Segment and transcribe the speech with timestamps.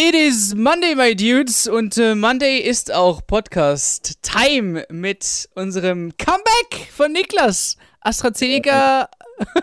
[0.00, 1.66] It is Monday, my dudes.
[1.66, 7.76] Und äh, Monday ist auch Podcast Time mit unserem Comeback von Niklas.
[8.02, 9.08] AstraZeneca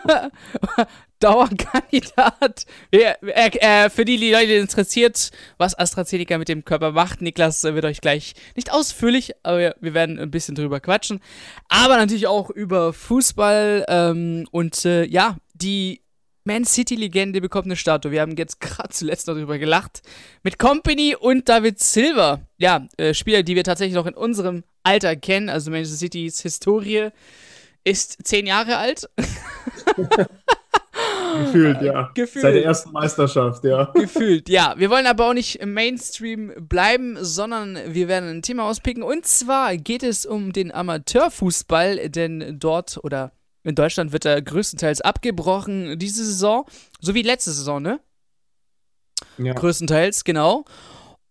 [1.20, 2.66] Dauerkandidat.
[2.92, 7.86] Ja, äh, für die Leute, die interessiert, was AstraZeneca mit dem Körper macht, Niklas wird
[7.86, 11.20] euch gleich nicht ausführlich, aber wir werden ein bisschen drüber quatschen.
[11.70, 16.02] Aber natürlich auch über Fußball ähm, und äh, ja, die
[16.46, 18.12] man City-Legende bekommt eine Statue.
[18.12, 20.02] Wir haben jetzt gerade zuletzt noch darüber gelacht.
[20.42, 22.40] Mit Company und David Silver.
[22.58, 25.48] Ja, äh, Spieler, die wir tatsächlich noch in unserem Alter kennen.
[25.48, 27.10] Also Manchester Citys Historie
[27.84, 29.08] ist zehn Jahre alt.
[31.44, 32.10] Gefühlt, ja.
[32.14, 32.42] Gefühlt.
[32.42, 33.90] Seit der ersten Meisterschaft, ja.
[33.94, 34.74] Gefühlt, ja.
[34.78, 39.02] Wir wollen aber auch nicht im Mainstream bleiben, sondern wir werden ein Thema auspicken.
[39.02, 43.32] Und zwar geht es um den Amateurfußball, denn dort oder
[43.66, 46.64] in Deutschland wird er größtenteils abgebrochen diese Saison,
[47.00, 48.00] so wie letzte Saison, ne?
[49.38, 49.54] Ja.
[49.54, 50.64] Größtenteils, genau.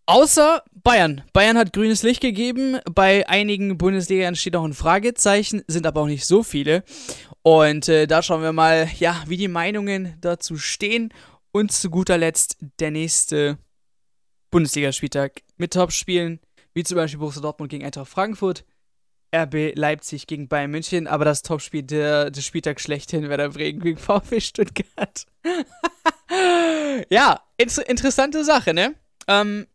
[0.05, 1.23] Außer Bayern.
[1.34, 2.77] Bayern hat grünes Licht gegeben.
[2.91, 6.84] Bei einigen Bundesligern steht noch ein Fragezeichen, sind aber auch nicht so viele.
[7.41, 11.12] Und äh, da schauen wir mal, ja, wie die Meinungen dazu stehen.
[11.51, 13.57] Und zu guter Letzt der nächste
[14.51, 16.40] Bundesligaspieltag mit Topspielen,
[16.73, 18.65] wie zum Beispiel Borussia Dortmund gegen Eintracht Frankfurt,
[19.44, 23.98] RB Leipzig gegen Bayern München, aber das Topspiel der, des Spieltags schlechthin Werder Bremen gegen
[23.98, 25.26] VfB Stuttgart.
[27.10, 28.96] ja, inter interessante Sache, ne?
[29.28, 29.68] Ähm,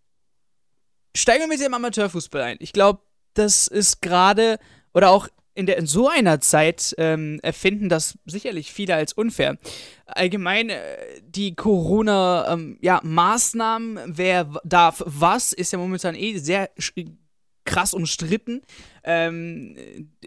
[1.17, 2.57] steigen wir mit dem Amateurfußball ein.
[2.61, 3.01] Ich glaube,
[3.35, 4.59] das ist gerade
[4.93, 9.59] oder auch in, der, in so einer Zeit ähm, erfinden das sicherlich viele als unfair.
[10.07, 16.71] Allgemein äh, die Corona-Maßnahmen, ähm, ja, wer darf was, ist ja momentan eh sehr
[17.71, 18.63] krass umstritten.
[19.03, 19.77] Ähm,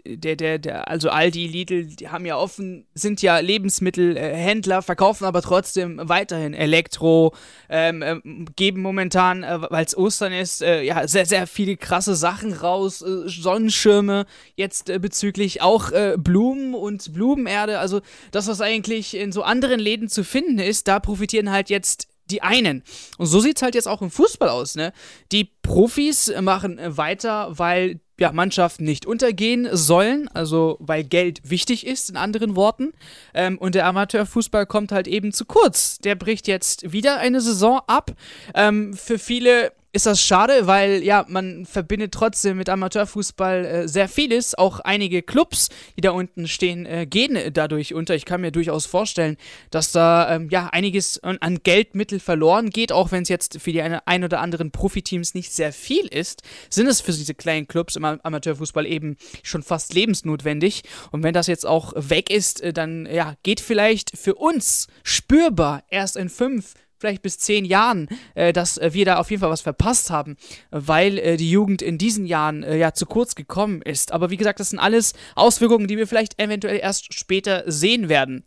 [0.04, 5.42] der, der, der, also Aldi, Lidl, die haben ja offen, sind ja Lebensmittelhändler, verkaufen aber
[5.42, 7.34] trotzdem weiterhin Elektro,
[7.68, 8.16] ähm, äh,
[8.56, 13.02] geben momentan, äh, weil es Ostern ist, äh, ja, sehr, sehr viele krasse Sachen raus,
[13.02, 18.00] äh, Sonnenschirme, jetzt äh, bezüglich auch äh, Blumen und Blumenerde, also
[18.32, 22.42] das, was eigentlich in so anderen Läden zu finden ist, da profitieren halt jetzt die
[22.42, 22.82] einen.
[23.18, 24.92] Und so sieht es halt jetzt auch im Fußball aus, ne?
[25.32, 32.10] Die Profis machen weiter, weil ja, Mannschaften nicht untergehen sollen, also weil Geld wichtig ist,
[32.10, 32.92] in anderen Worten.
[33.34, 35.98] Ähm, und der Amateurfußball kommt halt eben zu kurz.
[35.98, 38.12] Der bricht jetzt wieder eine Saison ab.
[38.54, 44.08] Ähm, für viele ist das schade, weil ja, man verbindet trotzdem mit Amateurfußball äh, sehr
[44.08, 44.56] vieles.
[44.56, 48.16] Auch einige Clubs, die da unten stehen, äh, gehen dadurch unter.
[48.16, 49.36] Ich kann mir durchaus vorstellen,
[49.70, 53.70] dass da ähm, ja einiges an, an Geldmittel verloren geht, auch wenn es jetzt für
[53.70, 57.68] die eine, ein oder anderen Profiteams nicht sehr viel ist, sind es für diese kleinen
[57.68, 60.82] Clubs im Amateurfußball eben schon fast lebensnotwendig.
[61.12, 65.84] Und wenn das jetzt auch weg ist, äh, dann ja, geht vielleicht für uns spürbar
[65.88, 69.50] erst in fünf vielleicht bis zehn Jahren, äh, dass äh, wir da auf jeden Fall
[69.50, 70.36] was verpasst haben,
[70.70, 74.10] weil äh, die Jugend in diesen Jahren äh, ja zu kurz gekommen ist.
[74.10, 78.46] Aber wie gesagt, das sind alles Auswirkungen, die wir vielleicht eventuell erst später sehen werden.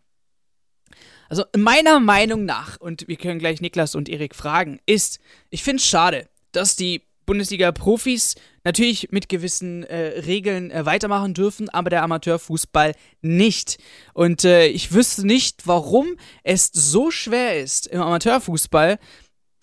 [1.29, 5.19] Also meiner Meinung nach, und wir können gleich Niklas und Erik fragen, ist,
[5.51, 11.69] ich finde es schade, dass die Bundesliga-Profis natürlich mit gewissen äh, Regeln äh, weitermachen dürfen,
[11.69, 13.77] aber der Amateurfußball nicht.
[14.13, 18.97] Und äh, ich wüsste nicht, warum es so schwer ist, im Amateurfußball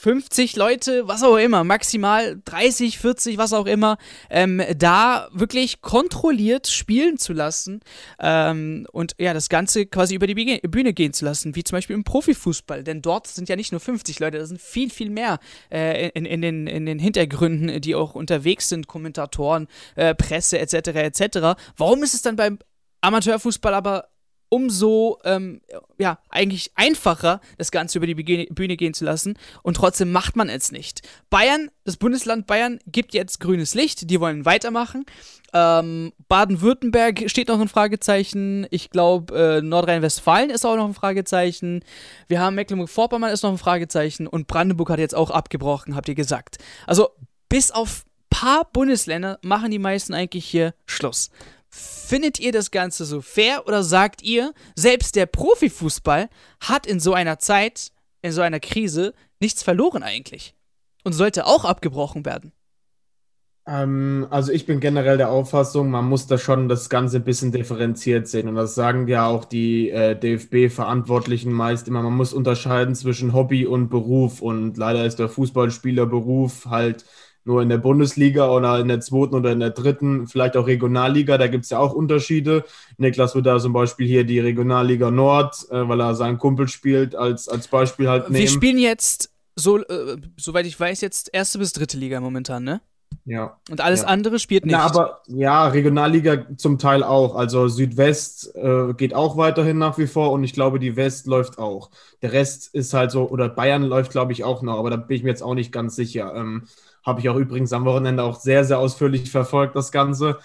[0.05, 3.97] 50 Leute, was auch immer, maximal 30, 40, was auch immer,
[4.29, 7.81] ähm, da wirklich kontrolliert spielen zu lassen
[8.21, 11.97] ähm, und ja, das Ganze quasi über die Bühne gehen zu lassen, wie zum Beispiel
[11.97, 12.85] im Profifußball.
[12.85, 15.39] Denn dort sind ja nicht nur 50 Leute, da sind viel, viel mehr
[15.73, 20.89] äh, in, in, den, in den Hintergründen, die auch unterwegs sind, Kommentatoren, äh, Presse etc.
[20.89, 21.39] etc.
[21.79, 22.59] Warum ist es dann beim
[23.01, 24.09] Amateurfußball aber
[24.55, 25.63] umso ähm,
[25.99, 29.37] ja, eigentlich einfacher, das Ganze über die Bühne gehen zu lassen.
[29.65, 31.03] Und trotzdem macht man es nicht.
[31.29, 34.09] Bayern, das Bundesland Bayern, gibt jetzt grünes Licht.
[34.09, 35.07] Die wollen weitermachen.
[35.53, 38.65] Ähm, Baden-Württemberg steht noch ein Fragezeichen.
[38.71, 41.83] Ich glaube, äh, Nordrhein-Westfalen ist auch noch ein Fragezeichen.
[42.29, 44.29] Wir haben Mecklenburg-Vorpommern ist noch ein Fragezeichen.
[44.29, 46.59] Und Brandenburg hat jetzt auch abgebrochen, habt ihr gesagt.
[46.87, 47.09] Also,
[47.49, 51.31] bis auf paar Bundesländer machen die meisten eigentlich hier Schluss.
[51.77, 56.29] Findet ihr das Ganze so fair oder sagt ihr, selbst der Profifußball
[56.61, 57.91] hat in so einer Zeit,
[58.23, 60.55] in so einer Krise nichts verloren eigentlich
[61.03, 62.53] und sollte auch abgebrochen werden?
[63.67, 67.51] Ähm, also ich bin generell der Auffassung, man muss da schon das Ganze ein bisschen
[67.51, 68.49] differenziert sehen.
[68.49, 73.67] Und das sagen ja auch die äh, DFB-Verantwortlichen meist immer, man muss unterscheiden zwischen Hobby
[73.67, 74.43] und Beruf.
[74.43, 77.05] Und leider ist der Fußballspielerberuf halt
[77.45, 81.39] nur in der Bundesliga oder in der zweiten oder in der dritten, vielleicht auch Regionalliga,
[81.39, 82.65] da gibt es ja auch Unterschiede.
[82.97, 87.15] Niklas wird da zum Beispiel hier die Regionalliga Nord, äh, weil er seinen Kumpel spielt,
[87.15, 88.41] als, als Beispiel halt nehmen.
[88.41, 92.81] Wir spielen jetzt so, äh, soweit ich weiß, jetzt erste bis dritte Liga momentan, ne?
[93.27, 93.59] Ja.
[93.71, 94.09] Und alles ja.
[94.09, 94.75] andere spielt nicht.
[94.75, 97.37] Na, aber ja, Regionalliga zum Teil auch.
[97.37, 101.59] Also Südwest äh, geht auch weiterhin nach wie vor und ich glaube, die West läuft
[101.59, 101.91] auch.
[102.23, 105.17] Der Rest ist halt so, oder Bayern läuft, glaube ich, auch noch, aber da bin
[105.17, 106.35] ich mir jetzt auch nicht ganz sicher.
[106.35, 106.65] Ähm,
[107.05, 110.39] Habe ich auch übrigens am Wochenende auch sehr, sehr ausführlich verfolgt, das Ganze.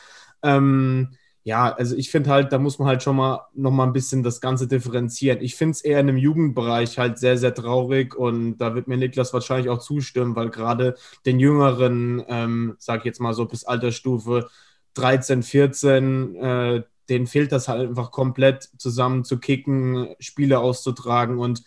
[0.43, 1.09] Ähm,
[1.43, 4.23] ja, also ich finde halt, da muss man halt schon mal noch mal ein bisschen
[4.23, 5.39] das Ganze differenzieren.
[5.41, 8.97] Ich finde es eher in dem Jugendbereich halt sehr, sehr traurig und da wird mir
[8.97, 10.95] Niklas wahrscheinlich auch zustimmen, weil gerade
[11.25, 14.49] den Jüngeren, ähm, sag ich jetzt mal so bis Altersstufe
[14.95, 21.63] 13, 14, äh, denen fehlt das halt einfach komplett zusammen zu kicken, Spiele auszutragen und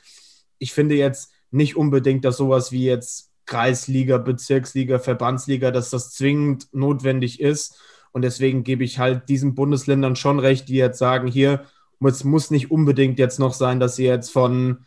[0.59, 6.69] ich finde jetzt nicht unbedingt, dass sowas wie jetzt Kreisliga, Bezirksliga, Verbandsliga, dass das zwingend
[6.73, 7.79] notwendig ist
[8.13, 11.65] und deswegen gebe ich halt diesen Bundesländern schon recht, die jetzt sagen, hier,
[12.05, 14.85] es muss nicht unbedingt jetzt noch sein, dass ihr jetzt von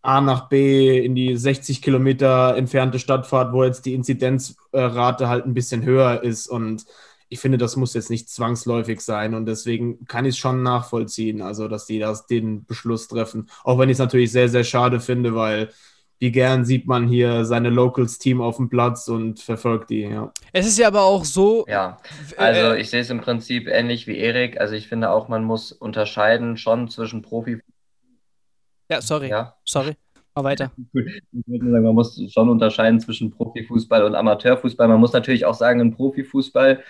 [0.00, 5.44] A nach B in die 60 Kilometer entfernte Stadt fahrt, wo jetzt die Inzidenzrate halt
[5.44, 6.46] ein bisschen höher ist.
[6.48, 6.84] Und
[7.28, 9.34] ich finde, das muss jetzt nicht zwangsläufig sein.
[9.34, 13.48] Und deswegen kann ich es schon nachvollziehen, also dass die das, den Beschluss treffen.
[13.64, 15.70] Auch wenn ich es natürlich sehr, sehr schade finde, weil
[16.22, 20.32] wie gern sieht man hier seine Locals-Team auf dem Platz und verfolgt die, ja.
[20.52, 21.64] Es ist ja aber auch so.
[21.66, 21.96] Ja,
[22.36, 24.60] also äh, ich sehe es im Prinzip ähnlich wie Erik.
[24.60, 27.60] Also ich finde auch, man muss unterscheiden schon zwischen Profi.
[28.88, 29.30] Ja, sorry.
[29.30, 29.56] Ja.
[29.64, 29.96] Sorry.
[30.36, 30.70] Mal weiter.
[31.46, 34.86] Man muss schon unterscheiden zwischen Profifußball und Amateurfußball.
[34.86, 36.84] Man muss natürlich auch sagen, ein Profifußball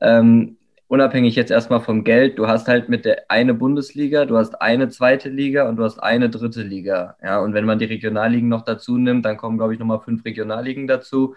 [0.00, 0.56] ähm,
[0.88, 4.88] unabhängig jetzt erstmal vom Geld, du hast halt mit der eine Bundesliga, du hast eine
[4.88, 7.16] zweite Liga und du hast eine dritte Liga.
[7.22, 10.24] Ja, und wenn man die Regionalligen noch dazu nimmt, dann kommen, glaube ich, nochmal fünf
[10.24, 11.36] Regionalligen dazu.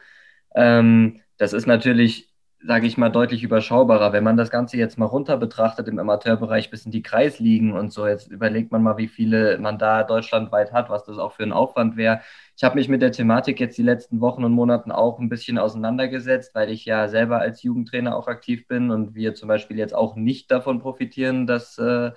[0.56, 2.32] Ähm, das ist natürlich
[2.64, 4.14] sage ich mal, deutlich überschaubarer.
[4.14, 7.92] Wenn man das Ganze jetzt mal runter betrachtet im Amateurbereich bis in die Kreisligen und
[7.92, 11.44] so, jetzt überlegt man mal, wie viele man da deutschlandweit hat, was das auch für
[11.44, 12.22] ein Aufwand wäre.
[12.62, 15.58] Ich habe mich mit der Thematik jetzt die letzten Wochen und Monaten auch ein bisschen
[15.58, 19.96] auseinandergesetzt, weil ich ja selber als Jugendtrainer auch aktiv bin und wir zum Beispiel jetzt
[19.96, 22.12] auch nicht davon profitieren, dass, äh,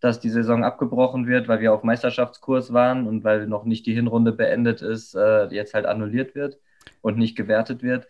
[0.00, 3.94] dass die Saison abgebrochen wird, weil wir auf Meisterschaftskurs waren und weil noch nicht die
[3.94, 6.58] Hinrunde beendet ist, äh, jetzt halt annulliert wird
[7.00, 8.08] und nicht gewertet wird.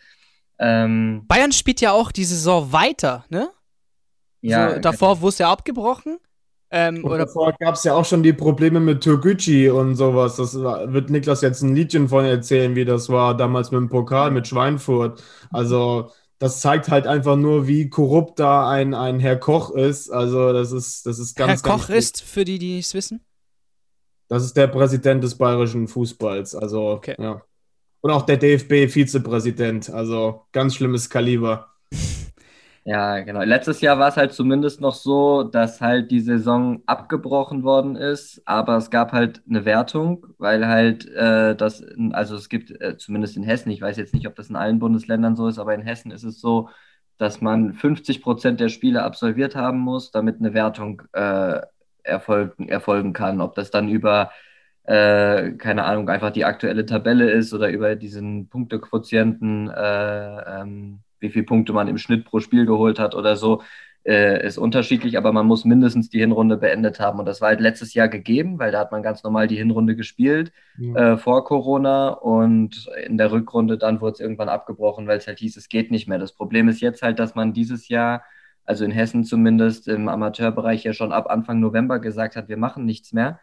[0.58, 3.50] Ähm, Bayern spielt ja auch die Saison weiter, ne?
[4.40, 4.70] Ja.
[4.70, 5.20] So, davor genau.
[5.20, 6.16] wurde es ja abgebrochen.
[6.70, 10.36] Ähm, und oder davor gab es ja auch schon die Probleme mit Türkgücü und sowas.
[10.36, 14.30] Das wird Niklas jetzt ein Liedchen von erzählen, wie das war damals mit dem Pokal
[14.32, 15.22] mit Schweinfurt.
[15.50, 20.10] Also das zeigt halt einfach nur, wie korrupt da ein, ein Herr Koch ist.
[20.10, 23.24] Also das ist, das ist ganz, Herr Koch ist, für die, die nichts wissen?
[24.28, 26.56] Das ist der Präsident des bayerischen Fußballs.
[26.56, 27.14] Also, okay.
[27.18, 27.42] ja.
[28.00, 29.90] Und auch der DFB-Vizepräsident.
[29.90, 31.68] Also ganz schlimmes Kaliber.
[32.88, 33.42] Ja, genau.
[33.42, 38.40] Letztes Jahr war es halt zumindest noch so, dass halt die Saison abgebrochen worden ist,
[38.46, 43.36] aber es gab halt eine Wertung, weil halt äh, das, also es gibt äh, zumindest
[43.36, 45.82] in Hessen, ich weiß jetzt nicht, ob das in allen Bundesländern so ist, aber in
[45.82, 46.68] Hessen ist es so,
[47.18, 51.60] dass man 50 Prozent der Spiele absolviert haben muss, damit eine Wertung äh,
[52.04, 53.40] erfolgen, erfolgen kann.
[53.40, 54.30] Ob das dann über
[54.84, 61.30] äh, keine Ahnung, einfach die aktuelle Tabelle ist oder über diesen Punktequotienten, äh, ähm, wie
[61.30, 63.62] viele Punkte man im Schnitt pro Spiel geholt hat oder so,
[64.06, 67.18] äh, ist unterschiedlich, aber man muss mindestens die Hinrunde beendet haben.
[67.18, 69.96] Und das war halt letztes Jahr gegeben, weil da hat man ganz normal die Hinrunde
[69.96, 71.14] gespielt ja.
[71.14, 75.40] äh, vor Corona und in der Rückrunde dann wurde es irgendwann abgebrochen, weil es halt
[75.40, 76.18] hieß, es geht nicht mehr.
[76.18, 78.22] Das Problem ist jetzt halt, dass man dieses Jahr,
[78.64, 82.84] also in Hessen zumindest im Amateurbereich ja schon ab Anfang November gesagt hat, wir machen
[82.84, 83.40] nichts mehr.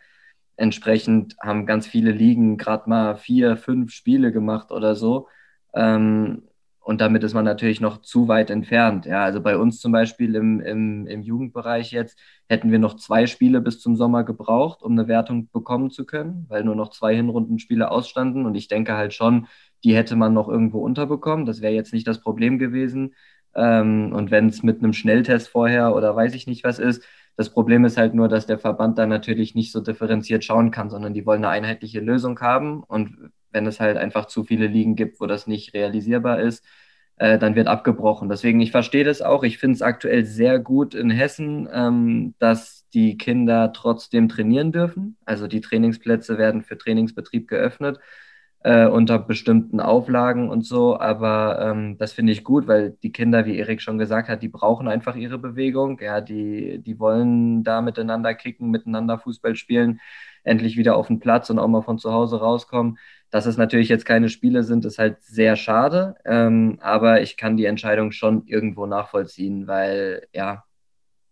[0.56, 5.27] Entsprechend haben ganz viele Ligen gerade mal vier, fünf Spiele gemacht oder so.
[5.74, 6.44] Ähm,
[6.84, 9.06] und damit ist man natürlich noch zu weit entfernt.
[9.06, 13.25] Ja, also bei uns zum Beispiel im, im, im Jugendbereich jetzt hätten wir noch zwei
[13.25, 17.16] Spiele bis zum Sommer gebraucht, um eine Wertung bekommen zu können, weil nur noch zwei
[17.16, 18.46] Hinrundenspiele ausstanden.
[18.46, 19.48] Und ich denke halt schon,
[19.86, 21.46] die hätte man noch irgendwo unterbekommen.
[21.46, 23.16] Das wäre jetzt nicht das Problem gewesen.
[23.56, 27.04] Ähm, und wenn es mit einem Schnelltest vorher oder weiß ich nicht was ist,
[27.36, 30.90] das Problem ist halt nur, dass der Verband da natürlich nicht so differenziert schauen kann,
[30.90, 32.84] sondern die wollen eine einheitliche Lösung haben.
[32.84, 36.65] Und wenn es halt einfach zu viele Ligen gibt, wo das nicht realisierbar ist,
[37.17, 38.29] äh, dann wird abgebrochen.
[38.29, 39.43] Deswegen, ich verstehe das auch.
[39.43, 45.17] Ich finde es aktuell sehr gut in Hessen, ähm, dass die Kinder trotzdem trainieren dürfen.
[45.25, 48.00] Also die Trainingsplätze werden für Trainingsbetrieb geöffnet
[48.63, 51.00] äh, unter bestimmten Auflagen und so.
[51.00, 54.50] Aber ähm, das finde ich gut, weil die Kinder, wie Erik schon gesagt hat, die
[54.50, 56.00] brauchen einfach ihre Bewegung.
[56.01, 60.00] Ja, die, die wollen da miteinander kicken, miteinander Fußball spielen,
[60.44, 62.98] endlich wieder auf den Platz und auch mal von zu Hause rauskommen.
[63.30, 66.16] Dass es natürlich jetzt keine Spiele sind, ist halt sehr schade.
[66.26, 70.64] Ähm, aber ich kann die Entscheidung schon irgendwo nachvollziehen, weil ja,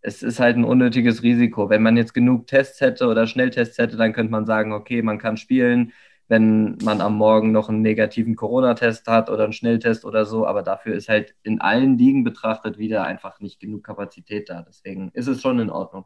[0.02, 1.70] es ist halt ein unnötiges Risiko.
[1.70, 5.20] Wenn man jetzt genug Tests hätte oder Schnelltests hätte, dann könnte man sagen, okay, man
[5.20, 5.94] kann spielen,
[6.28, 10.48] wenn man am Morgen noch einen negativen Corona-Test hat oder einen Schnelltest oder so.
[10.48, 14.64] Aber dafür ist halt in allen Ligen betrachtet wieder einfach nicht genug Kapazität da.
[14.68, 16.06] Deswegen ist es schon in Ordnung.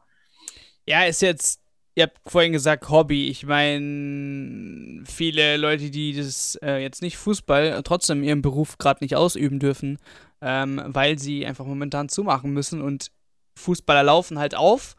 [0.88, 1.62] Ja, ist jetzt,
[1.96, 3.30] ihr habt vorhin gesagt Hobby.
[3.30, 9.16] Ich meine, viele Leute, die das äh, jetzt nicht Fußball, trotzdem ihren Beruf gerade nicht
[9.16, 9.98] ausüben dürfen,
[10.42, 13.12] ähm, weil sie einfach momentan zumachen müssen und
[13.58, 14.96] Fußballer laufen halt auf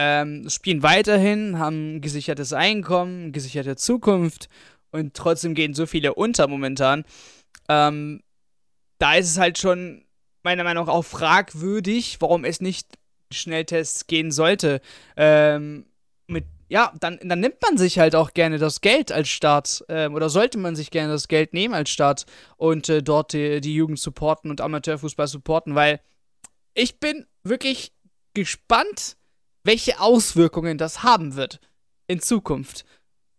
[0.00, 4.48] ähm, spielen weiterhin, haben gesichertes Einkommen, gesicherte Zukunft
[4.92, 7.04] und trotzdem gehen so viele unter momentan.
[7.68, 8.22] Ähm,
[8.98, 10.04] da ist es halt schon
[10.44, 12.86] meiner Meinung nach auch fragwürdig, warum es nicht
[13.32, 14.80] Schnelltests gehen sollte.
[15.16, 15.84] Ähm,
[16.68, 20.28] ja, dann, dann nimmt man sich halt auch gerne das Geld als Start ähm, oder
[20.28, 23.98] sollte man sich gerne das Geld nehmen als Start und äh, dort die, die Jugend
[23.98, 26.00] supporten und Amateurfußball supporten, weil
[26.74, 27.92] ich bin wirklich
[28.34, 29.16] gespannt,
[29.64, 31.60] welche Auswirkungen das haben wird
[32.06, 32.84] in Zukunft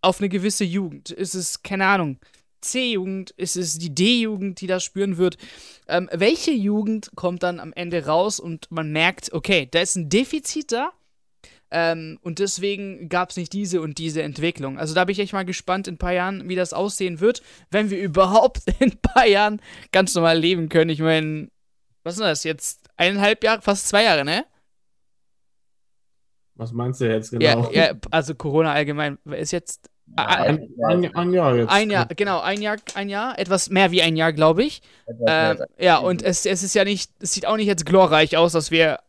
[0.02, 1.12] auf eine gewisse Jugend.
[1.12, 2.20] Ist es, keine Ahnung,
[2.62, 3.32] C-Jugend?
[3.32, 5.38] Ist es die D-Jugend, die das spüren wird?
[5.88, 10.10] Ähm, welche Jugend kommt dann am Ende raus und man merkt, okay, da ist ein
[10.10, 10.92] Defizit da
[11.72, 14.80] ähm, und deswegen gab es nicht diese und diese Entwicklung.
[14.80, 17.42] Also da bin ich echt mal gespannt in ein paar Jahren, wie das aussehen wird,
[17.70, 19.62] wenn wir überhaupt in ein paar Jahren
[19.92, 20.90] ganz normal leben können.
[20.90, 21.50] Ich meine,
[22.04, 22.90] was ist das jetzt?
[22.98, 24.46] Eineinhalb Jahre, fast zwei Jahre, ne?
[26.56, 27.72] Was meinst du jetzt genau?
[27.72, 31.70] Ja, ja also Corona allgemein ist jetzt ein, ein, ein, Jahr jetzt.
[31.70, 34.82] Ein Jahr, genau, ein Jahr, ein Jahr, etwas mehr wie ein Jahr, glaube ich.
[35.28, 38.54] Ähm, ja, und es, es ist ja nicht, es sieht auch nicht jetzt glorreich aus,
[38.54, 39.00] dass wir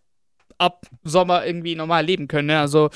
[0.60, 2.48] ab Sommer irgendwie normal leben können.
[2.48, 2.60] Ne?
[2.60, 2.90] Also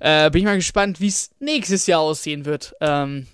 [0.00, 2.74] äh, bin ich mal gespannt, wie es nächstes Jahr aussehen wird.
[2.80, 3.26] Ähm,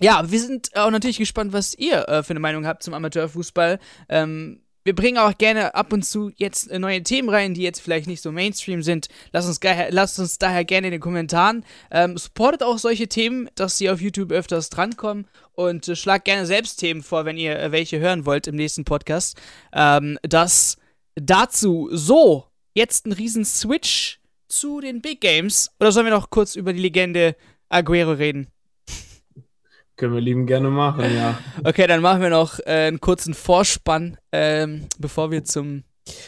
[0.00, 3.78] ja, wir sind auch natürlich gespannt, was ihr äh, für eine Meinung habt zum Amateurfußball.
[4.08, 7.80] Ähm, wir bringen auch gerne ab und zu jetzt äh, neue Themen rein, die jetzt
[7.80, 9.08] vielleicht nicht so Mainstream sind.
[9.32, 9.58] Lasst uns,
[9.90, 11.64] lasst uns daher gerne in den Kommentaren.
[11.90, 15.26] Ähm, supportet auch solche Themen, dass sie auf YouTube öfters drankommen.
[15.54, 18.84] Und äh, schlagt gerne selbst Themen vor, wenn ihr äh, welche hören wollt im nächsten
[18.84, 19.36] Podcast.
[19.72, 20.76] Ähm, das
[21.16, 21.88] dazu.
[21.90, 22.44] So,
[22.76, 25.70] jetzt ein riesen Switch zu den Big Games.
[25.80, 27.34] Oder sollen wir noch kurz über die Legende
[27.68, 28.48] Aguero reden?
[29.96, 31.38] Können wir lieben gerne machen, ja.
[31.64, 35.84] Okay, dann machen wir noch äh, einen kurzen Vorspann, ähm, bevor wir zum,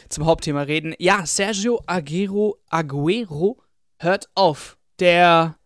[0.09, 0.95] zum Hauptthema reden.
[0.99, 3.63] Ja, Sergio Aguero, Aguero
[3.99, 4.79] hört auf.
[5.01, 5.58] Der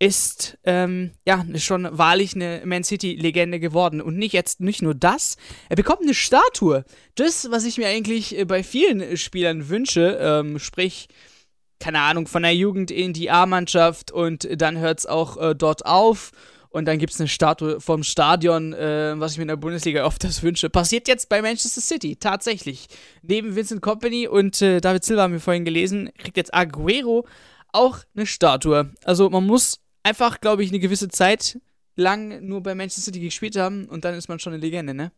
[0.00, 4.00] ist ähm, ja schon wahrlich eine Man City-Legende geworden.
[4.00, 5.36] Und nicht jetzt nicht nur das,
[5.68, 6.84] er bekommt eine Statue.
[7.14, 11.08] Das, was ich mir eigentlich äh, bei vielen Spielern wünsche, ähm, sprich,
[11.78, 15.84] keine Ahnung, von der Jugend in die A-Mannschaft und dann hört es auch äh, dort
[15.84, 16.32] auf
[16.70, 20.06] und dann gibt es eine Statue vom Stadion, äh, was ich mir in der Bundesliga
[20.06, 20.70] oft das wünsche.
[20.70, 22.86] Passiert jetzt bei Manchester City, tatsächlich.
[23.20, 27.26] Neben Vincent Company und äh, David Silva haben wir vorhin gelesen, kriegt jetzt Aguero
[27.72, 28.94] auch eine Statue.
[29.04, 31.58] Also man muss einfach, glaube ich, eine gewisse Zeit
[31.96, 35.12] lang nur bei Manchester City gespielt haben und dann ist man schon eine Legende, ne?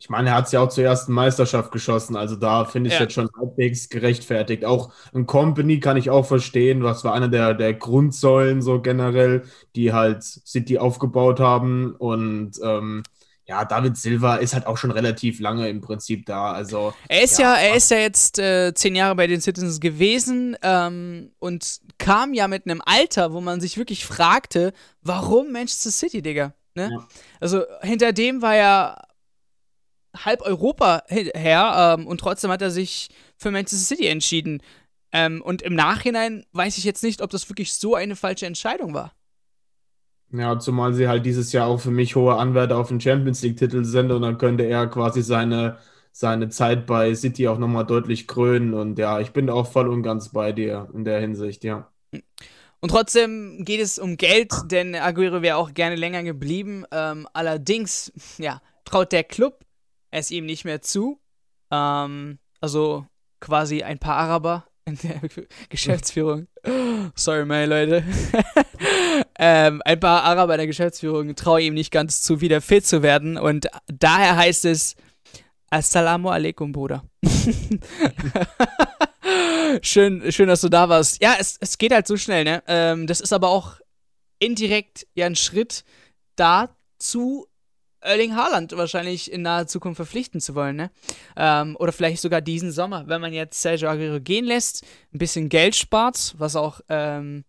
[0.00, 2.94] Ich meine, er hat es ja auch zur ersten Meisterschaft geschossen, also da finde ich
[2.94, 3.00] ja.
[3.00, 4.64] jetzt schon halbwegs gerechtfertigt.
[4.64, 9.42] Auch ein Company kann ich auch verstehen, was war einer der, der Grundsäulen so generell,
[9.74, 11.96] die halt City aufgebaut haben.
[11.96, 13.02] Und ähm,
[13.48, 16.52] ja, David Silva ist halt auch schon relativ lange im Prinzip da.
[16.52, 19.80] Also er ist ja, ja er ist ja jetzt äh, zehn Jahre bei den Citizens
[19.80, 25.90] gewesen ähm, und kam ja mit einem Alter, wo man sich wirklich fragte, warum Manchester
[25.90, 26.52] City, Digga?
[26.74, 26.90] Ne?
[26.92, 27.08] Ja.
[27.40, 29.02] Also hinter dem war ja
[30.14, 34.62] halb Europa her ähm, und trotzdem hat er sich für Manchester City entschieden.
[35.10, 38.92] Ähm, und im Nachhinein weiß ich jetzt nicht, ob das wirklich so eine falsche Entscheidung
[38.92, 39.14] war.
[40.30, 43.84] Ja, zumal sie halt dieses Jahr auch für mich hohe Anwärter auf den Champions League-Titel
[43.84, 45.78] sind und dann könnte er quasi seine,
[46.12, 48.74] seine Zeit bei City auch nochmal deutlich krönen.
[48.74, 51.90] Und ja, ich bin auch voll und ganz bei dir in der Hinsicht, ja.
[52.80, 56.84] Und trotzdem geht es um Geld, denn Aguero wäre auch gerne länger geblieben.
[56.92, 59.64] Ähm, allerdings, ja, traut der Club
[60.10, 61.20] es ihm nicht mehr zu.
[61.70, 63.06] Ähm, also
[63.40, 65.20] quasi ein paar Araber in der
[65.68, 66.46] Geschäftsführung.
[67.14, 68.04] Sorry, meine Leute.
[69.38, 73.02] ähm, ein paar Araber in der Geschäftsführung trauen ihm nicht ganz zu, wieder fit zu
[73.02, 73.38] werden.
[73.38, 74.96] Und daher heißt es
[75.70, 77.04] Assalamu alaikum, Bruder.
[79.82, 81.22] schön, schön, dass du da warst.
[81.22, 82.62] Ja, es, es geht halt so schnell, ne?
[82.66, 83.76] Ähm, das ist aber auch
[84.38, 85.84] indirekt ja ein Schritt
[86.36, 87.46] dazu,
[88.00, 90.90] Erling Haaland wahrscheinlich in naher Zukunft verpflichten zu wollen, ne?
[91.36, 95.48] Ähm, oder vielleicht sogar diesen Sommer, wenn man jetzt Sergio Aguero gehen lässt, ein bisschen
[95.48, 97.44] Geld spart, was auch ähm,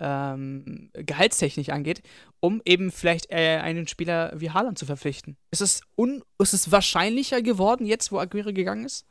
[0.00, 2.02] ähm, gehaltstechnisch angeht,
[2.40, 5.36] um eben vielleicht äh, einen Spieler wie Haaland zu verpflichten.
[5.52, 9.06] Ist es, un ist es wahrscheinlicher geworden, jetzt wo Aguero gegangen ist?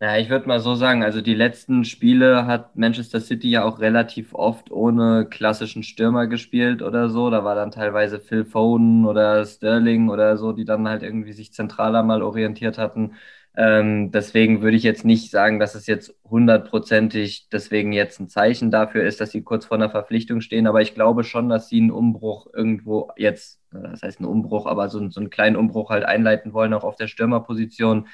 [0.00, 3.80] Ja, ich würde mal so sagen, also die letzten Spiele hat Manchester City ja auch
[3.80, 7.30] relativ oft ohne klassischen Stürmer gespielt oder so.
[7.30, 11.52] Da war dann teilweise Phil Foden oder Sterling oder so, die dann halt irgendwie sich
[11.52, 13.14] zentraler mal orientiert hatten.
[13.56, 18.70] Ähm, deswegen würde ich jetzt nicht sagen, dass es jetzt hundertprozentig deswegen jetzt ein Zeichen
[18.70, 20.66] dafür ist, dass sie kurz vor einer Verpflichtung stehen.
[20.66, 24.66] Aber ich glaube schon, dass sie einen Umbruch irgendwo jetzt, äh, das heißt einen Umbruch,
[24.66, 28.06] aber so, so einen kleinen Umbruch halt einleiten wollen, auch auf der Stürmerposition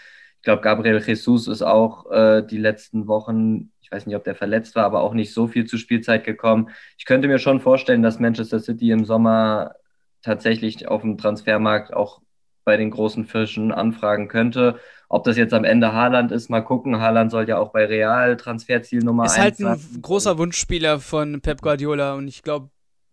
[0.45, 4.35] ich glaube, Gabriel Jesus ist auch äh, die letzten Wochen, ich weiß nicht, ob der
[4.35, 6.69] verletzt war, aber auch nicht so viel zu Spielzeit gekommen.
[6.99, 9.75] Ich könnte mir schon vorstellen, dass Manchester City im Sommer
[10.21, 12.21] tatsächlich auf dem Transfermarkt auch
[12.64, 14.78] bei den großen Fischen anfragen könnte.
[15.09, 17.00] Ob das jetzt am Ende Haaland ist, mal gucken.
[17.00, 19.52] Haaland soll ja auch bei Real Transferziel Nummer 1 sein.
[19.52, 22.71] Ist halt ein großer Wunschspieler von Pep Guardiola und ich glaube,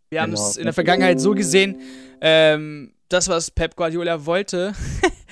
[0.09, 0.37] wir genau.
[0.37, 1.79] haben es in der Vergangenheit so gesehen,
[2.21, 4.73] ähm, das, was Pep Guardiola wollte,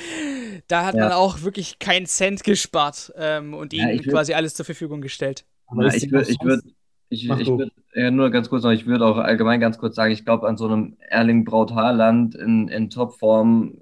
[0.68, 1.06] da hat ja.
[1.06, 5.46] man auch wirklich keinen Cent gespart ähm, und ja, ihm quasi alles zur Verfügung gestellt.
[5.76, 6.62] Ja, ich würde, ich würde,
[7.10, 10.12] ich, ich würde, ja, nur ganz kurz noch, ich würde auch allgemein ganz kurz sagen,
[10.12, 13.80] ich glaube, an so einem Erling Braut Haaland in, in Topform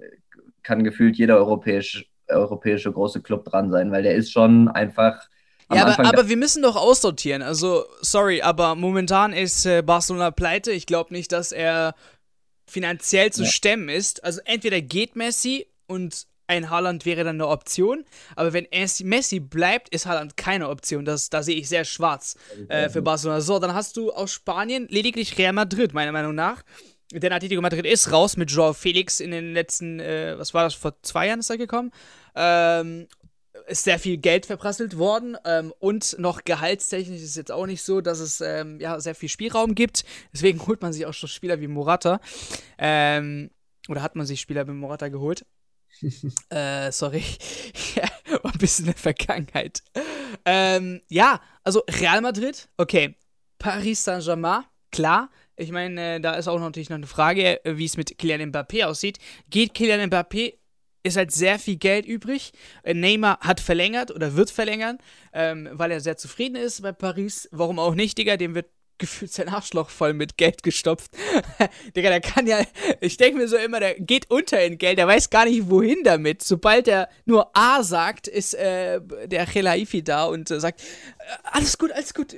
[0.68, 5.26] kann gefühlt jeder europäische, europäische große Club dran sein, weil der ist schon einfach.
[5.72, 7.40] Ja, aber, aber, wir müssen doch aussortieren.
[7.40, 10.70] Also, sorry, aber momentan ist äh, Barcelona pleite.
[10.72, 11.94] Ich glaube nicht, dass er
[12.66, 13.48] finanziell zu ja.
[13.48, 14.22] stemmen ist.
[14.24, 18.04] Also, entweder geht Messi und ein Haaland wäre dann eine Option.
[18.36, 18.66] Aber wenn
[19.04, 21.06] Messi bleibt, ist Haaland keine Option.
[21.06, 22.36] Das, da sehe ich sehr schwarz
[22.68, 23.40] äh, für Barcelona.
[23.40, 26.62] So, dann hast du aus Spanien lediglich Real Madrid, meiner Meinung nach.
[27.12, 30.74] Denn Atletico Madrid ist raus mit Joao Felix in den letzten, äh, was war das,
[30.74, 31.90] vor zwei Jahren ist er gekommen.
[32.34, 33.08] Ähm,
[33.66, 37.82] ist sehr viel Geld verprasselt worden ähm, und noch gehaltstechnisch ist es jetzt auch nicht
[37.82, 40.04] so, dass es ähm, ja, sehr viel Spielraum gibt.
[40.32, 42.20] Deswegen holt man sich auch schon Spieler wie Morata.
[42.78, 43.50] Ähm,
[43.88, 45.46] oder hat man sich Spieler wie Morata geholt?
[46.50, 47.24] äh, sorry.
[48.42, 49.82] War ein bisschen in der Vergangenheit.
[50.44, 53.16] Ähm, ja, also Real Madrid, okay.
[53.58, 55.30] Paris Saint-Germain, klar.
[55.58, 58.52] Ich meine, äh, da ist auch natürlich noch eine Frage, äh, wie es mit Kylian
[58.52, 59.18] Mbappé aussieht.
[59.50, 60.54] Geht Kylian Mbappé
[61.02, 62.52] ist halt sehr viel Geld übrig.
[62.82, 64.98] Äh, Neymar hat verlängert oder wird verlängern,
[65.32, 67.48] ähm, weil er sehr zufrieden ist bei Paris.
[67.50, 68.36] Warum auch nicht, Digga?
[68.36, 68.66] Dem wird
[68.98, 71.10] gefühlt sein Arschloch voll mit Geld gestopft.
[71.96, 72.60] Digga, der kann ja,
[73.00, 76.02] ich denke mir so immer, der geht unter in Geld, der weiß gar nicht, wohin
[76.04, 76.42] damit.
[76.42, 80.84] Sobald er nur A sagt, ist äh, der Khelaifi da und äh, sagt, äh,
[81.44, 82.36] alles gut, alles gut.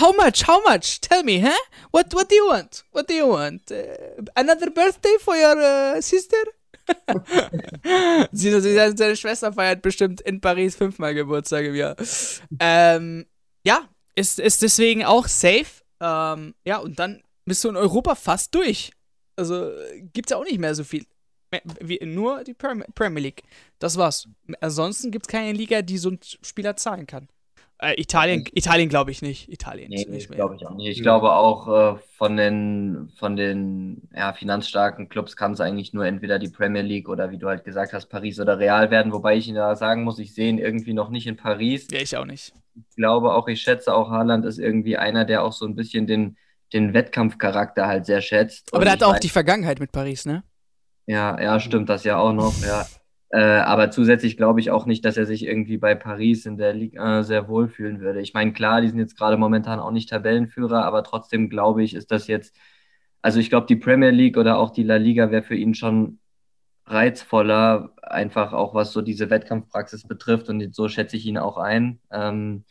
[0.00, 1.00] How much, how much?
[1.00, 1.58] Tell me, huh?
[1.92, 2.84] What, what do you want?
[2.92, 3.70] What do you want?
[3.70, 6.36] Uh, another birthday for your uh, sister?
[8.32, 11.96] sie, sie, seine Schwester feiert bestimmt in Paris fünfmal Geburtstag im Jahr.
[12.58, 13.26] Ähm,
[13.64, 18.54] ja, ist, ist deswegen auch safe ähm, ja, und dann bist du in Europa fast
[18.54, 18.92] durch.
[19.36, 19.70] Also
[20.12, 21.06] gibt es ja auch nicht mehr so viel.
[21.80, 23.42] Wie, nur die Premier League.
[23.80, 24.28] Das war's.
[24.60, 27.28] Ansonsten gibt es keine Liga, die so einen Spieler zahlen kann.
[27.82, 29.50] Äh, Italien, Italien glaube ich nicht.
[29.50, 30.88] Italien nee, nicht glaube ich auch nicht.
[30.88, 36.04] Ich glaube auch äh, von den, von den ja, finanzstarken Clubs kann es eigentlich nur
[36.04, 39.12] entweder die Premier League oder wie du halt gesagt hast, Paris oder Real werden.
[39.12, 41.88] Wobei ich Ihnen da sagen muss, ich sehe ihn irgendwie noch nicht in Paris.
[41.90, 42.52] Ja, ich auch nicht
[42.88, 46.06] ich glaube auch, ich schätze auch, Haaland ist irgendwie einer, der auch so ein bisschen
[46.06, 46.36] den,
[46.72, 48.72] den Wettkampfcharakter halt sehr schätzt.
[48.72, 50.42] Aber der hat auch weiß, die Vergangenheit mit Paris, ne?
[51.06, 52.86] Ja, ja, stimmt das ja auch noch, ja.
[53.30, 56.74] Äh, aber zusätzlich glaube ich auch nicht, dass er sich irgendwie bei Paris in der
[56.74, 58.20] Liga äh, sehr wohlfühlen würde.
[58.20, 61.94] Ich meine, klar, die sind jetzt gerade momentan auch nicht Tabellenführer, aber trotzdem glaube ich,
[61.94, 62.56] ist das jetzt,
[63.22, 66.18] also ich glaube, die Premier League oder auch die La Liga wäre für ihn schon
[66.86, 72.00] reizvoller, einfach auch was so diese Wettkampfpraxis betrifft und so schätze ich ihn auch ein.
[72.10, 72.64] Ähm,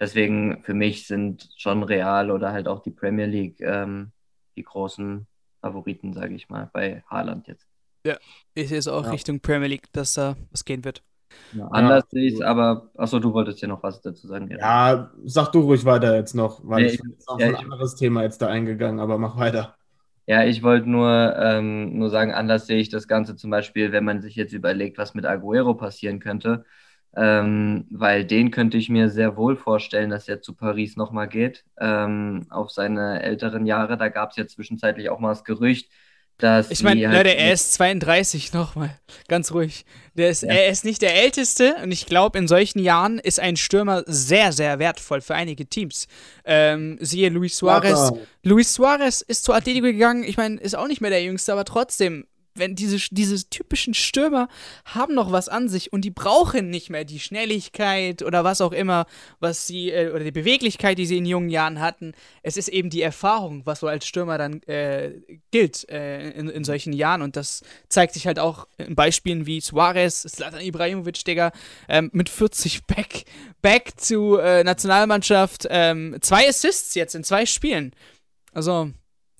[0.00, 4.12] deswegen für mich sind schon Real oder halt auch die Premier League ähm,
[4.56, 5.26] die großen
[5.60, 7.65] Favoriten, sage ich mal, bei Haaland jetzt.
[8.06, 8.16] Ja,
[8.54, 9.10] ich sehe es auch ja.
[9.10, 11.02] Richtung Premier League, dass da was gehen wird.
[11.52, 12.10] Ja, anders ja.
[12.10, 14.48] sehe ich es, aber achso, du wolltest ja noch was dazu sagen.
[14.50, 17.96] Ja, sag du ruhig weiter jetzt noch, weil nee, ich bin jetzt auf ein anderes
[17.96, 19.74] Thema jetzt da eingegangen, aber mach weiter.
[20.26, 24.04] Ja, ich wollte nur, ähm, nur sagen, anders sehe ich das Ganze zum Beispiel, wenn
[24.04, 26.64] man sich jetzt überlegt, was mit Aguero passieren könnte.
[27.16, 31.64] Ähm, weil den könnte ich mir sehr wohl vorstellen, dass er zu Paris nochmal geht,
[31.80, 33.96] ähm, auf seine älteren Jahre.
[33.96, 35.90] Da gab es ja zwischenzeitlich auch mal das Gerücht,
[36.38, 38.98] dass ich meine, halt Leute, er ist 32 nochmal.
[39.28, 39.86] Ganz ruhig.
[40.14, 40.50] Der ist, ja.
[40.50, 44.52] Er ist nicht der Älteste und ich glaube, in solchen Jahren ist ein Stürmer sehr,
[44.52, 46.08] sehr wertvoll für einige Teams.
[46.44, 48.12] Ähm, siehe Luis Suarez.
[48.42, 50.24] Luis Suarez ist zu Atletico gegangen.
[50.24, 52.26] Ich meine, ist auch nicht mehr der Jüngste, aber trotzdem
[52.58, 54.48] wenn diese, diese typischen Stürmer
[54.84, 58.72] haben noch was an sich und die brauchen nicht mehr die Schnelligkeit oder was auch
[58.72, 59.06] immer,
[59.40, 62.12] was sie, äh, oder die Beweglichkeit, die sie in jungen Jahren hatten.
[62.42, 65.12] Es ist eben die Erfahrung, was so als Stürmer dann äh,
[65.50, 69.60] gilt äh, in, in solchen Jahren und das zeigt sich halt auch in Beispielen wie
[69.60, 71.52] Suarez, Slatan Ibrahimovic, Digga,
[71.88, 73.24] ähm, mit 40 Back,
[73.62, 77.92] Back zu äh, Nationalmannschaft, ähm, zwei Assists jetzt in zwei Spielen.
[78.52, 78.90] Also,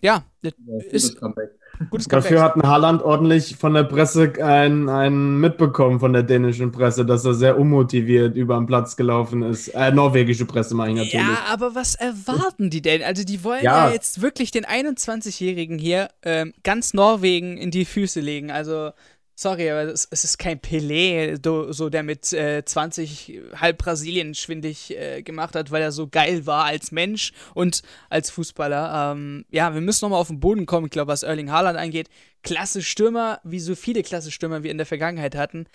[0.02, 1.16] ja, das ja, ist.
[1.18, 1.50] Comeback.
[1.90, 6.72] Gutes Dafür hat ein Haaland ordentlich von der Presse einen, einen mitbekommen, von der dänischen
[6.72, 9.68] Presse, dass er sehr unmotiviert über den Platz gelaufen ist.
[9.68, 11.26] Äh, norwegische Presse meine ich natürlich.
[11.26, 13.02] Ja, aber was erwarten die denn?
[13.02, 17.84] Also die wollen ja, ja jetzt wirklich den 21-Jährigen hier ähm, ganz Norwegen in die
[17.84, 18.50] Füße legen.
[18.50, 18.90] Also
[19.38, 21.38] Sorry, aber es, ist kein Pelé,
[21.70, 26.46] so der mit äh, 20 halb Brasilien schwindig äh, gemacht hat, weil er so geil
[26.46, 29.12] war als Mensch und als Fußballer.
[29.12, 32.08] Ähm, ja, wir müssen nochmal auf den Boden kommen, ich glaube, was Erling Haaland angeht.
[32.42, 35.66] Klasse Stürmer, wie so viele klasse Stürmer wir in der Vergangenheit hatten.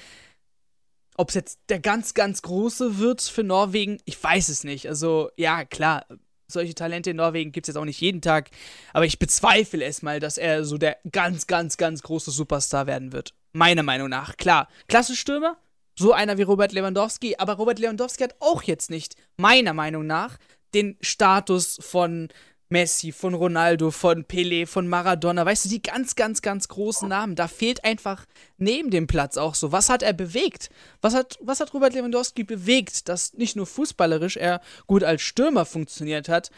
[1.15, 4.89] Ob es jetzt der ganz, ganz große wird für Norwegen, ich weiß es nicht.
[4.89, 6.08] Also, ja, klar,
[6.47, 8.50] solche Talente in Norwegen gibt es jetzt auch nicht jeden Tag.
[8.91, 13.12] Aber ich bezweifle es mal, dass er so der ganz, ganz, ganz große Superstar werden
[13.13, 13.36] wird.
[13.53, 14.37] Meiner Meinung nach.
[14.37, 15.57] Klar, klasse Stürmer,
[15.97, 20.37] so einer wie Robert Lewandowski, aber Robert Lewandowski hat auch jetzt nicht, meiner Meinung nach,
[20.73, 22.29] den Status von
[22.69, 27.35] Messi, von Ronaldo, von Pelé, von Maradona, weißt du, die ganz, ganz, ganz großen Namen.
[27.35, 28.25] Da fehlt einfach
[28.57, 29.73] neben dem Platz auch so.
[29.73, 30.69] Was hat er bewegt?
[31.01, 35.65] Was hat, was hat Robert Lewandowski bewegt, dass nicht nur fußballerisch er gut als Stürmer
[35.65, 36.49] funktioniert hat,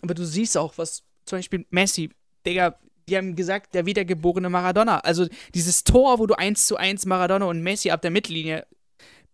[0.00, 2.10] aber du siehst auch, was zum Beispiel Messi,
[2.46, 2.78] Digga,
[3.08, 5.00] die haben gesagt, der wiedergeborene Maradona.
[5.00, 8.66] Also dieses Tor, wo du 1 zu 1 Maradona und Messi ab der Mittellinie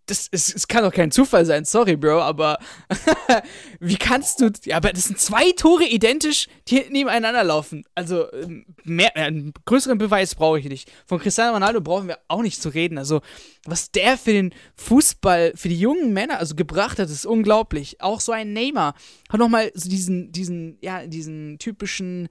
[0.06, 2.58] das, es, es kann doch kein Zufall sein, sorry, Bro, aber
[3.80, 4.50] wie kannst du.
[4.64, 7.84] Ja, aber das sind zwei Tore identisch, die nebeneinander laufen.
[7.94, 10.90] Also, ähm, mehr, äh, einen größeren Beweis brauche ich nicht.
[11.06, 12.98] Von Cristiano Ronaldo brauchen wir auch nicht zu reden.
[12.98, 13.22] Also,
[13.64, 18.00] was der für den Fußball, für die jungen Männer, also gebracht hat, ist unglaublich.
[18.02, 18.94] Auch so ein Neymar
[19.30, 22.28] hat nochmal so diesen, diesen, ja, diesen typischen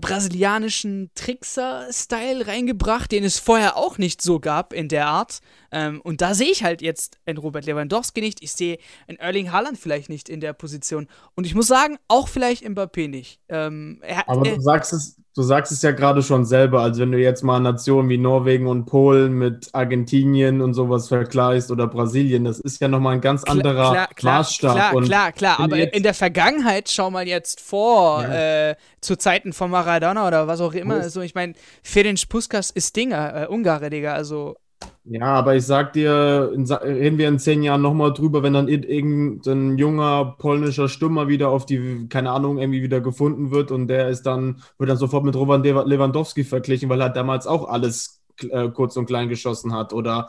[0.00, 5.40] brasilianischen Trickser-Style reingebracht, den es vorher auch nicht so gab in der Art.
[5.72, 8.42] Ähm, und da sehe ich halt jetzt einen Robert Lewandowski nicht.
[8.42, 11.08] Ich sehe einen Erling Haaland vielleicht nicht in der Position.
[11.34, 13.40] Und ich muss sagen, auch vielleicht Mbappé nicht.
[13.48, 17.12] Ähm, er, Aber du sagst es, du sagst es ja gerade schon selber, also wenn
[17.12, 22.44] du jetzt mal Nationen wie Norwegen und Polen mit Argentinien und sowas vergleichst oder Brasilien,
[22.44, 24.74] das ist ja nochmal ein ganz anderer klar, klar, Maßstab.
[24.74, 28.70] Klar, und klar, klar, aber in der Vergangenheit, schau mal jetzt vor, ja.
[28.70, 31.52] äh, zu Zeiten von Maradona oder was auch immer, also ich meine,
[31.84, 34.56] Ferenc Puskas ist Dinger, äh, Ungare, Digga, also
[35.04, 38.68] ja, aber ich sag dir, in, reden wir in zehn Jahren nochmal drüber, wenn dann
[38.68, 44.08] irgendein junger polnischer Stürmer wieder auf die, keine Ahnung, irgendwie wieder gefunden wird und der
[44.08, 48.68] ist dann, wird dann sofort mit Robert Lewandowski verglichen, weil er damals auch alles äh,
[48.68, 49.94] kurz und klein geschossen hat.
[49.94, 50.28] Oder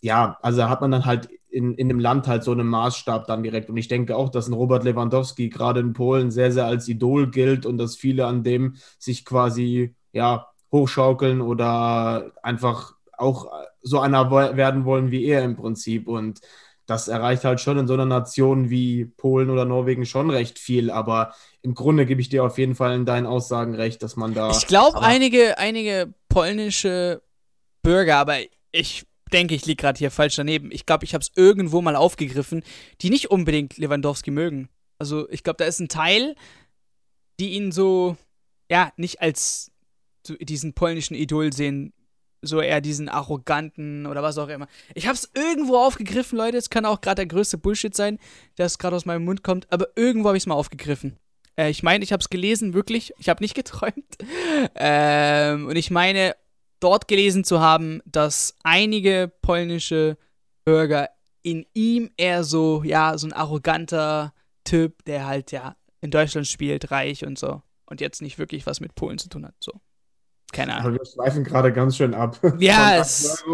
[0.00, 3.42] ja, also hat man dann halt in, in dem Land halt so einen Maßstab dann
[3.42, 3.70] direkt.
[3.70, 7.30] Und ich denke auch, dass ein Robert Lewandowski gerade in Polen sehr, sehr als Idol
[7.30, 13.50] gilt und dass viele an dem sich quasi, ja, hochschaukeln oder einfach auch
[13.84, 16.08] so einer werden wollen wie er im Prinzip.
[16.08, 16.40] Und
[16.86, 20.90] das erreicht halt schon in so einer Nation wie Polen oder Norwegen schon recht viel.
[20.90, 24.34] Aber im Grunde gebe ich dir auf jeden Fall in deinen Aussagen recht, dass man
[24.34, 24.50] da.
[24.50, 27.22] Ich glaube, einige, einige polnische
[27.82, 28.38] Bürger, aber
[28.72, 30.70] ich denke, ich liege gerade hier falsch daneben.
[30.72, 32.62] Ich glaube, ich habe es irgendwo mal aufgegriffen,
[33.00, 34.68] die nicht unbedingt Lewandowski mögen.
[34.98, 36.34] Also ich glaube, da ist ein Teil,
[37.40, 38.16] die ihn so,
[38.70, 39.70] ja, nicht als
[40.26, 41.92] diesen polnischen Idol sehen
[42.46, 44.68] so eher diesen arroganten oder was auch immer.
[44.94, 46.56] Ich hab's irgendwo aufgegriffen, Leute.
[46.56, 48.18] Es kann auch gerade der größte Bullshit sein,
[48.58, 51.16] der gerade aus meinem Mund kommt, aber irgendwo habe ich es mal aufgegriffen.
[51.56, 53.12] Äh, ich meine, ich habe es gelesen, wirklich.
[53.18, 54.16] Ich habe nicht geträumt.
[54.74, 56.36] Ähm, und ich meine,
[56.80, 60.18] dort gelesen zu haben, dass einige polnische
[60.64, 61.10] Bürger
[61.42, 64.32] in ihm eher so, ja, so ein arroganter
[64.64, 67.62] Typ, der halt, ja, in Deutschland spielt, reich und so.
[67.86, 69.54] Und jetzt nicht wirklich was mit Polen zu tun hat.
[69.60, 69.72] So.
[70.54, 70.86] Keine Ahnung.
[70.86, 72.38] Aber wir schweifen gerade ganz schön ab.
[72.60, 73.44] Ja, es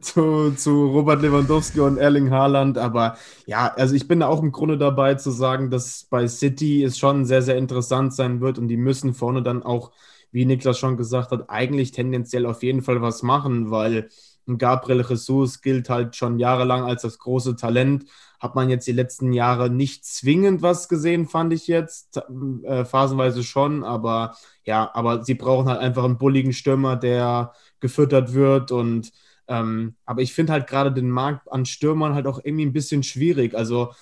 [0.00, 2.76] zu, zu Robert Lewandowski und Erling Haaland.
[2.76, 6.84] Aber ja, also ich bin da auch im Grunde dabei zu sagen, dass bei City
[6.84, 9.92] es schon sehr, sehr interessant sein wird und die müssen vorne dann auch,
[10.30, 14.10] wie Niklas schon gesagt hat, eigentlich tendenziell auf jeden Fall was machen, weil
[14.58, 18.04] Gabriel Jesus gilt halt schon jahrelang als das große Talent
[18.42, 22.20] hat man jetzt die letzten Jahre nicht zwingend was gesehen, fand ich jetzt.
[22.64, 28.34] Äh, phasenweise schon, aber ja, aber sie brauchen halt einfach einen bulligen Stürmer, der gefüttert
[28.34, 29.12] wird und
[29.48, 33.02] ähm, aber ich finde halt gerade den Markt an Stürmern halt auch irgendwie ein bisschen
[33.02, 33.54] schwierig.
[33.54, 33.92] Also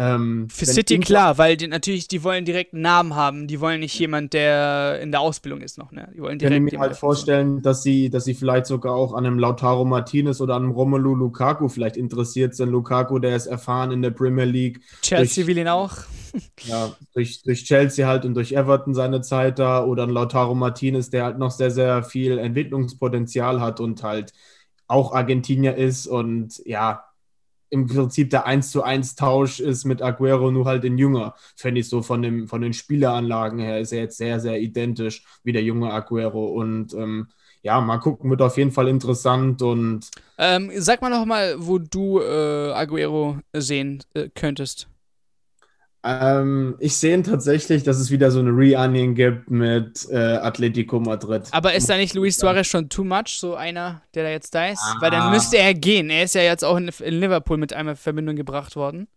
[0.00, 3.48] Ähm, Für City klar, weil die natürlich, die wollen direkt einen Namen haben.
[3.48, 6.08] Die wollen nicht jemand, der in der Ausbildung ist noch, ne?
[6.14, 9.12] Die wollen Ich direkt mir jemand, halt vorstellen, dass sie, dass sie vielleicht sogar auch
[9.12, 12.70] an einem Lautaro Martinez oder an einem Romelu Lukaku vielleicht interessiert sind.
[12.70, 15.92] Lukaku, der ist erfahren in der Premier League, Chelsea durch- will ihn auch.
[16.62, 21.10] ja, durch, durch Chelsea halt und durch Everton seine Zeit da oder ein Lautaro Martinez,
[21.10, 24.32] der halt noch sehr, sehr viel Entwicklungspotenzial hat und halt
[24.86, 27.04] auch Argentinier ist und ja,
[27.70, 31.34] im Prinzip der 1 zu 1 Tausch ist mit Aguero nur halt in jünger.
[31.56, 35.24] Fände ich so von, dem, von den Spieleranlagen her ist er jetzt sehr, sehr identisch
[35.44, 37.28] wie der junge Aguero und ähm,
[37.62, 41.78] ja, mal gucken, wird auf jeden Fall interessant und Ähm, sag mal noch mal, wo
[41.78, 44.88] du äh, Aguero sehen äh, könntest.
[46.04, 51.48] Ähm, ich sehe tatsächlich, dass es wieder so eine Reunion gibt mit äh, Atletico Madrid.
[51.50, 54.66] Aber ist da nicht Luis Suarez schon too much, so einer, der da jetzt da
[54.68, 54.80] ist?
[55.00, 55.30] Weil dann Ah.
[55.30, 56.10] müsste er gehen.
[56.10, 59.08] Er ist ja jetzt auch in, in Liverpool mit einmal in Verbindung gebracht worden.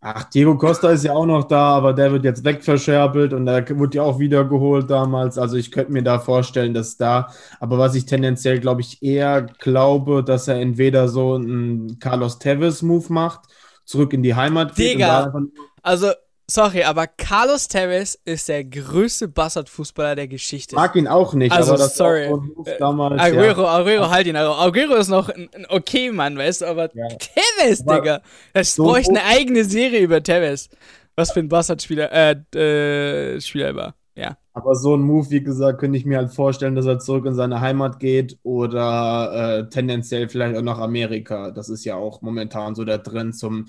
[0.00, 3.66] Ach, Diego Costa ist ja auch noch da, aber der wird jetzt wegverscherbelt und der
[3.78, 5.36] wurde ja auch wiedergeholt damals.
[5.38, 7.28] Also ich könnte mir da vorstellen, dass da,
[7.60, 13.12] aber was ich tendenziell, glaube ich, eher glaube, dass er entweder so einen Carlos Tevez-Move
[13.12, 13.40] macht,
[13.84, 15.06] zurück in die Heimat geht und Digga.
[15.06, 15.40] da einfach
[15.86, 16.10] Also,
[16.50, 20.74] sorry, aber Carlos Tevez ist der größte Bastard-Fußballer der Geschichte.
[20.74, 22.26] mag ihn auch nicht, Also, aber das sorry.
[22.26, 23.20] auch so ein Move Äh, damals.
[23.22, 24.36] Aguero, Aguero, halt ihn.
[24.36, 27.06] Aguero ist noch ein, ein okay Mann, weißt du, aber Ja.
[27.08, 28.20] Tevez, Aber Digga.
[28.52, 30.68] Das so hoch- eine eigene Serie über Tevez.
[31.14, 33.94] Was für ein Bastard-Spieler, äh, äh, Spieler er war.
[34.16, 34.36] Ja.
[34.54, 37.34] Aber so ein Move, wie gesagt, könnte ich mir halt vorstellen, dass er zurück in
[37.34, 41.50] seine Heimat geht oder äh, tendenziell vielleicht auch nach Amerika.
[41.52, 43.66] Das ist ja auch momentan so der Trend zum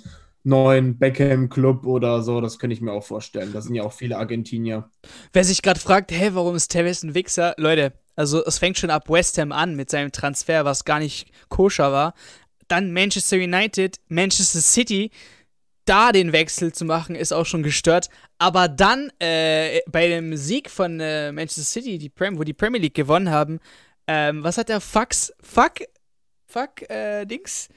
[0.47, 2.41] neuen Beckham-Club oder so.
[2.41, 3.53] Das könnte ich mir auch vorstellen.
[3.53, 4.89] Das sind ja auch viele Argentinier.
[5.33, 7.53] Wer sich gerade fragt, hä, warum ist Tevez ein Wichser?
[7.57, 11.29] Leute, also es fängt schon ab West Ham an mit seinem Transfer, was gar nicht
[11.49, 12.13] koscher war.
[12.67, 15.11] Dann Manchester United, Manchester City,
[15.85, 18.09] da den Wechsel zu machen, ist auch schon gestört.
[18.39, 22.81] Aber dann äh, bei dem Sieg von äh, Manchester City, die Prem wo die Premier
[22.81, 23.59] League gewonnen haben,
[24.07, 25.81] ähm, was hat der Fax, Fuck,
[26.45, 27.69] Fuck, äh, Dings?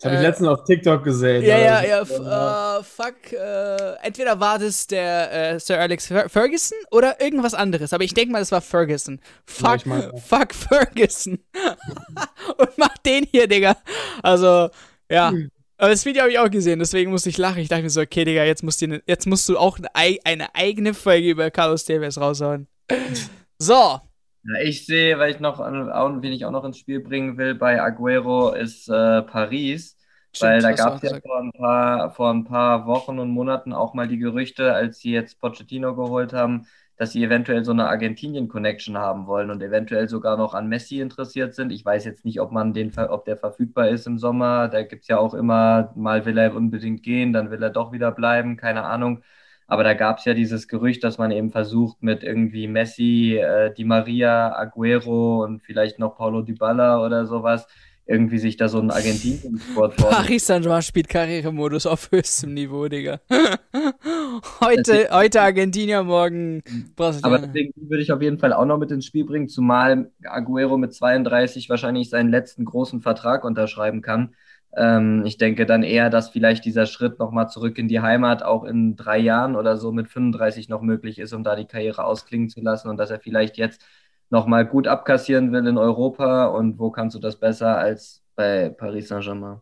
[0.00, 1.42] Das habe ich Äh, letztens auf TikTok gesehen.
[1.44, 6.28] Ja, ja, ja, f- äh, fuck, äh, entweder war das der äh, Sir Alex Fer
[6.30, 9.20] Ferguson oder irgendwas anderes, aber ich denke mal, das war Ferguson.
[9.44, 10.18] Fuck, auch.
[10.22, 11.38] fuck Ferguson.
[12.56, 13.76] Und mach den hier, Digga.
[14.22, 14.70] Also,
[15.10, 15.30] ja.
[15.30, 15.50] Hm.
[15.76, 17.58] Aber das Video habe ich auch gesehen, deswegen musste ich lachen.
[17.58, 19.88] Ich dachte mir so, okay, Digga, jetzt musst du, ne- jetzt musst du auch eine,
[19.94, 22.68] ei- eine eigene Folge über Carlos Tevez raushauen.
[23.62, 24.00] So,
[24.42, 27.36] Ja, ich sehe, weil ich noch, an- auch, wen ich auch noch ins Spiel bringen
[27.36, 29.98] will bei Aguero, ist äh, Paris.
[30.38, 31.22] Weil Stimmt, da hast du gab auch es ja gesagt.
[31.22, 35.10] vor ein, paar, vor ein paar Wochen und Monaten auch mal die Gerüchte, als sie
[35.12, 40.38] jetzt Pochettino geholt haben, dass sie eventuell so eine Argentinien-Connection haben wollen und eventuell sogar
[40.38, 41.70] noch an Messi interessiert sind.
[41.72, 44.68] Ich weiß jetzt nicht, ob man den, ver- ob der verfügbar ist im Sommer.
[44.68, 47.92] Da gibt es ja auch immer, mal will er unbedingt gehen, dann will er doch
[47.92, 49.22] wieder bleiben, keine Ahnung.
[49.70, 53.72] Aber da gab es ja dieses Gerücht, dass man eben versucht, mit irgendwie Messi, äh,
[53.72, 57.68] Di Maria, Aguero und vielleicht noch Paulo Dybala oder sowas,
[58.04, 60.10] irgendwie sich da so einen Argentinien-Sport vor.
[60.10, 63.20] Paris Saint-Germain spielt Karrieremodus auf höchstem Niveau, Digga.
[64.60, 66.64] heute, heute Argentinier, morgen
[66.96, 67.42] Aber Brasilien.
[67.42, 70.78] deswegen die würde ich auf jeden Fall auch noch mit ins Spiel bringen, zumal Aguero
[70.78, 74.34] mit 32 wahrscheinlich seinen letzten großen Vertrag unterschreiben kann.
[74.76, 78.64] Ähm, ich denke dann eher, dass vielleicht dieser Schritt nochmal zurück in die Heimat auch
[78.64, 82.48] in drei Jahren oder so mit 35 noch möglich ist, um da die Karriere ausklingen
[82.48, 83.84] zu lassen und dass er vielleicht jetzt
[84.30, 86.46] nochmal gut abkassieren will in Europa.
[86.46, 89.60] Und wo kannst du das besser als bei Paris Saint-Germain?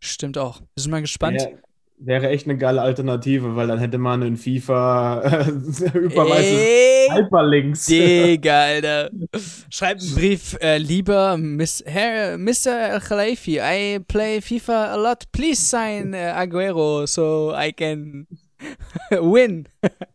[0.00, 0.60] Stimmt auch.
[0.60, 1.40] Wir sind mal gespannt.
[1.40, 1.62] Wäre,
[1.98, 5.44] wäre echt eine geile Alternative, weil dann hätte man in FIFA äh,
[6.36, 7.86] Ey, Hyperlinks.
[7.86, 9.10] Digga, Alter.
[9.70, 13.00] Schreibt einen Brief, äh, lieber Miss, Herr, Mr.
[13.00, 15.24] Khalifi, I play FIFA a lot.
[15.32, 18.26] Please sign äh, Aguero so I can
[19.10, 19.68] win.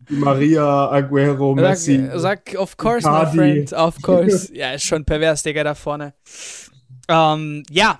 [0.10, 2.08] Maria, Aguero, Messi.
[2.16, 3.36] Sag, sag, of course, my Icardi.
[3.36, 4.52] friend, of course.
[4.54, 6.14] ja, ist schon pervers, Digga, da vorne.
[7.08, 8.00] Ähm, ja.